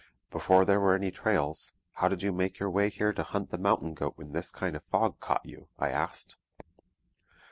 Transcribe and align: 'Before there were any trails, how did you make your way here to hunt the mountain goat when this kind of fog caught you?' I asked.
'Before 0.31 0.65
there 0.65 0.79
were 0.79 0.95
any 0.95 1.11
trails, 1.11 1.73
how 1.93 2.07
did 2.07 2.23
you 2.23 2.31
make 2.31 2.57
your 2.57 2.71
way 2.71 2.89
here 2.89 3.13
to 3.13 3.21
hunt 3.21 3.51
the 3.51 3.57
mountain 3.59 3.93
goat 3.93 4.13
when 4.15 4.31
this 4.31 4.49
kind 4.49 4.75
of 4.75 4.83
fog 4.85 5.19
caught 5.19 5.45
you?' 5.45 5.67
I 5.77 5.89
asked. 5.89 6.37